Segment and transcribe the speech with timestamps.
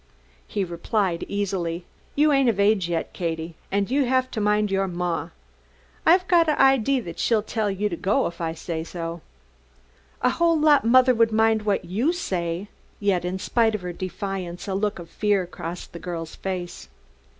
[0.47, 4.87] He replied easily: "You ain't of age yet, Katie, and you have to mind your
[4.87, 5.29] maw.
[6.07, 9.21] I've got an idee that she'll tell you to go if I say so."
[10.23, 12.67] "A whole lot my mother would mind what you say!"
[12.99, 16.89] Yet in spite of her defiance a look of fear crossed the girl's face.